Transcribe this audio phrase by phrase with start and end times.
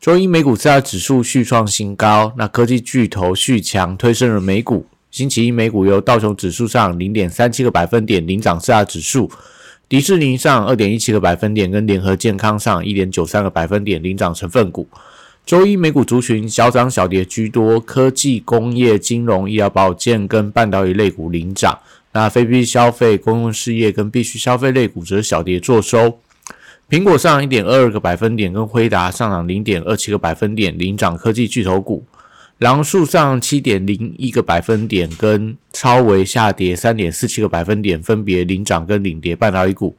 [0.00, 4.86] 周一美股四大指数续创新高，那科技巨头续强推升了美股。
[5.10, 9.28] 星期一美股由道琼指数上零点三七个百分点领涨四大指数，
[9.88, 14.86] 迪士尼上二点一七个百分点，跟联合健康上一点九三个百分点领涨成分股。
[15.44, 21.76] 周一美股族群小涨小跌居多，科技、工业、金融、医疗保健跟半导体类股领涨，
[22.12, 26.20] 那非必消费、公用事业跟必须消费类股则小跌作收。
[26.88, 32.06] 苹果上一点二二个百分点，跟辉达上涨零点二七个百分点，领涨科技巨头股。
[32.56, 39.94] 狼树上七点零一个百分点，跟超维下跌三点四七个百分点，分别领涨跟领跌半导体股。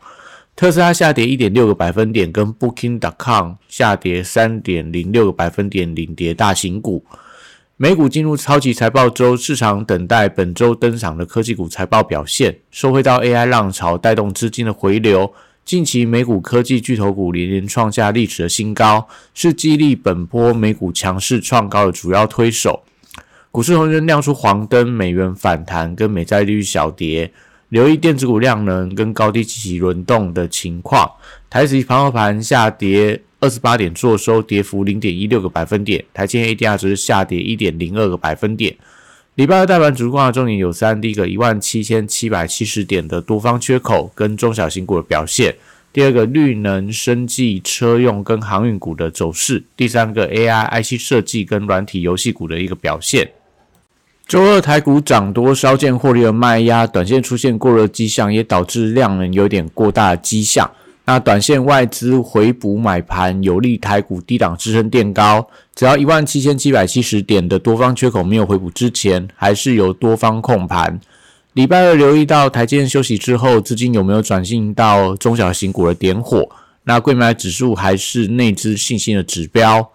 [0.55, 2.99] 特斯拉下跌一点六个百分点，跟 Booking.
[2.99, 7.05] dot com 下跌三点零六个百分点，领跌大型股。
[7.77, 15.31] 美股进入超级财报周，市场等待本周登场的科技股财报表现，收回到 AI 浪潮带动资金的回流。
[15.69, 22.81] 近期美股科技巨头股连连创下历史的新高，是激励本波美股强势创高的主要推手。
[23.51, 27.31] 股市同时亮出黄灯，美元反弹跟美债利率小跌，
[27.67, 31.07] 留意电子股量能跟高低起轮动的情况。
[31.51, 36.03] 台指盘后盘下跌二十八点，做收跌幅零点一六个百分点。
[36.11, 38.75] 台积 ADR 值下跌一点零二个百分点。
[39.39, 45.53] 礼拜二大盘主观的重点有三：第一个一万七千七百七十点的多方缺口跟中小型股的表现；
[45.93, 53.31] 第二个绿能、生技、车用跟航运股的走势；第三个 AI、IC 设计跟软体游戏股的一个表现。
[54.27, 60.69] 周二台股涨多，稍见获利的卖压，短线出现过热迹象，也导致量能有点过大的迹象。
[61.09, 65.43] 那短线外资回补买盘，有利台股低档支撑垫高。
[65.73, 70.99] 只要一万七千七百七十点的多方缺口没有回补之前，还是由多方控盘。
[71.53, 76.47] 礼拜二留意到台积电休息之后，资金有没有转进到中小型股的点火？
[76.83, 79.89] 那贵买指数还是内资信心的指标。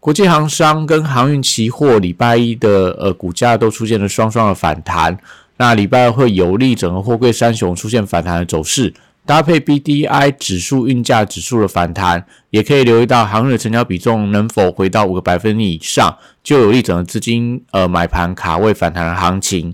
[0.00, 5.18] 国际航商跟航运期货礼拜一的呃股价都出现了双双的反弹。
[5.58, 8.94] 那礼拜二会有利整个货柜三雄出现反弹的走势。
[9.26, 19.72] 搭配 B D I 指数运价指数的反弹，也可以留意到航日成交比重能否回到五个百分点以上，就有利整个资金呃买盘卡位反弹的行情。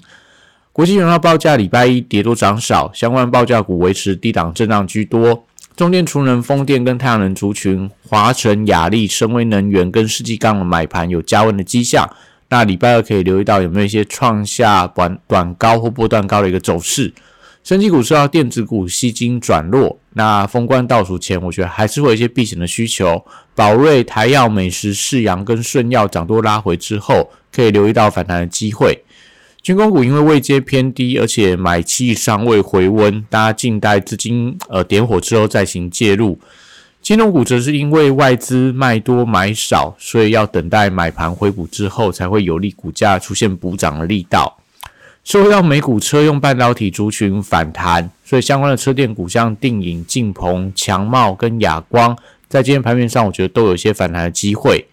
[0.73, 5.45] 国际原料报价礼拜一跌多涨少，相关报价股维持低档震荡居多。
[5.77, 12.09] 中电、储能、风电跟太阳能族群，华晨、雅力、深威能源跟世纪钢的买盘有加温的迹象。
[12.51, 17.13] 那礼拜二可以留意到有没有一些创下短短高或波段高的一个走势。
[17.71, 23.25] 升级股受到电子股吸金转弱，那封关倒数前，我觉得还是会有一些避险的需求。
[23.55, 29.05] 宝瑞、台药、美食、世阳跟顺药涨多拉回之后，可以留意到反弹的机会。
[29.63, 36.41] 军工股因为位阶偏低，而且买气尚未回温，大家静待资金呃点火之后再行介入。
[37.01, 44.57] 金融股则是因为外资卖多买少，所以要等待买盘回补之后，才会有利股价出现补涨的力道。
[45.23, 52.17] 受到美股车用半导体族群反弹，所以相关的车电股像定影、晋鹏、强茂跟亚光，
[52.49, 54.87] 在今天盘面上，我觉得都有一些反弹的机会。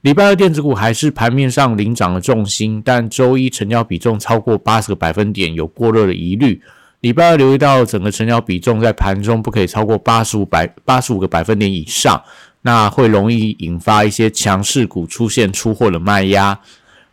[0.00, 6.60] 礼拜二电子股还是盘面上领涨的重心，但周一成交比重超过八十个百分点，有过热的疑虑。
[7.00, 12.20] 礼拜二留意到整个成交比重在盘中不可以超过八十五百八十五个百分点以上，
[12.62, 16.58] 那会容易引发一些强势股出现出货的卖压。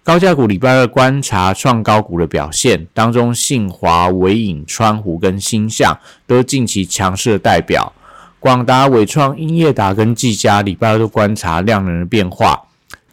[0.04, 5.98] 高价股礼拜二观察创高股的表现，当中信华、伟影、川湖跟星象
[6.28, 7.94] 都是近期强势的代表。
[8.38, 12.64] 广达、伟创、英业达跟技嘉礼拜二都观察量能的变化，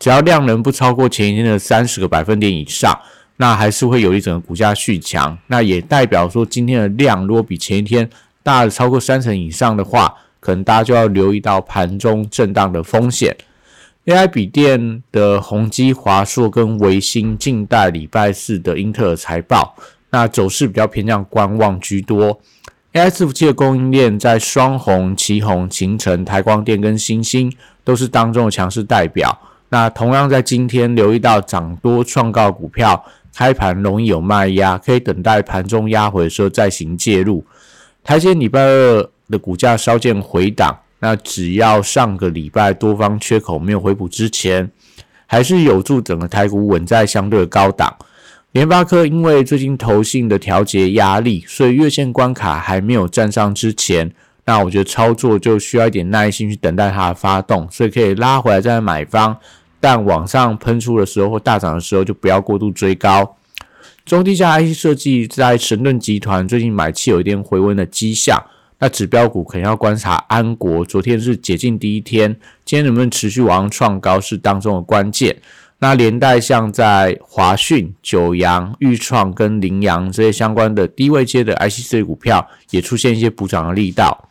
[0.01, 2.93] 只要量能不超过前一天的三十个百分点以上，
[3.37, 5.39] 那还是会有一整个股价续强。
[5.47, 8.11] 那也代表说今天的量如果比前一天
[8.43, 13.37] 大了超过三成以上的话，可能大家就要留意到盘中震荡的风险。
[14.07, 19.77] AI 笔电的宏基、华硕跟维新近代礼拜四的英特尔财报，
[20.09, 22.41] 那走势比较偏向观望居多。
[22.95, 27.53] AI 伺服器的供应链在双红、旗宏、秦城、台光电跟新星
[27.85, 29.39] 都是当中的强势代表。
[29.69, 33.05] 那同样在今天留意到涨多创高股票
[33.37, 37.45] 开盘容易有卖压，可以等待盘中压回的时候再行介入。
[38.03, 40.81] 台积礼拜二的股价稍见回档。
[41.01, 44.71] 那只要上个礼拜多方缺口没有回补之前，
[45.27, 47.97] 还是有助整个台股稳在相对的高档。
[48.53, 54.13] 联发科因为最近投信的调节压力，所以月线关卡还没有站上之前，
[54.45, 59.37] 那我觉得操作就需要一点耐心去等待它的发动，所以可以拉回来再买方。
[59.79, 63.37] 但往上喷出的时候或大涨的时候，就不要过度追高。
[64.05, 68.43] 中低价 IC 设计在神盾集团最近买气有一点回温的迹象，
[68.81, 70.85] 那指标股可能要观察安国。
[70.85, 72.35] 昨天是解禁第一天，
[72.65, 75.37] 今天能不能持续往上创高是当中的关键。
[75.79, 84.29] 那连带像在华讯、九阳、裕创跟羚羊这些相关的低位阶的 I C C 股票，也出现一些补涨的力道。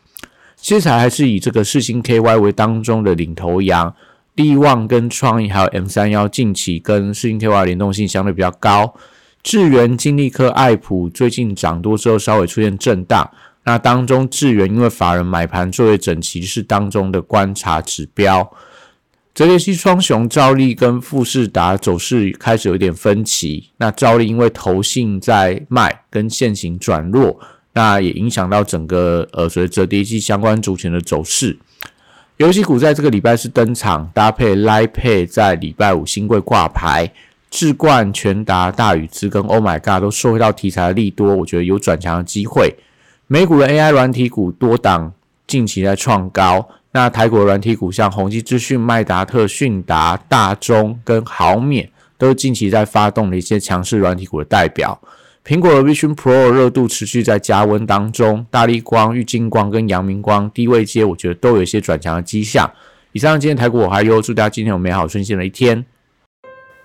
[0.56, 3.94] 接下来还是以这个世星 KY 为当中的领头羊，
[4.34, 8.94] 利旺跟创意还有 M 三幺近期跟世星 KY 联动性相对比较高。
[9.42, 13.28] 智源、金利科、爱普最近涨多之后稍微出现震荡，
[13.64, 18.50] 那当中智源因为法人买盘作为整齐是当中的观察指标。
[19.32, 23.70] 折叠机双雄兆利跟富士达走势开始有点分歧。
[23.76, 27.38] 那兆利因为投信在卖，跟现行转弱，
[27.72, 31.56] 那也影响到整个呃随着折叠机相关族群的走势。
[32.38, 37.12] 游戏股在这个礼拜是登场，搭配 Line Pay 在礼拜五新贵挂牌，
[37.50, 42.74] 智冠、全达、大宇资跟 Oh My God 都受到题材的利多，我觉得有转强的机会。
[43.32, 45.12] 美股的 AI 软体股多档
[45.46, 46.68] 近期在创高。
[46.90, 51.88] 那台股的软体股像宏基资讯、麦达特、讯达、大中跟豪免，
[52.18, 55.00] 都是近期在发动的一些强势软体股的代表。
[55.46, 62.68] 苹果的 Vision Pro 热度持续在加温当中，大力光、玉金光跟阳明光低位接，我觉得都有一些转强的迹象。
[63.12, 65.86] 以上今天台股我还有祝大家今天有美好顺心的一天。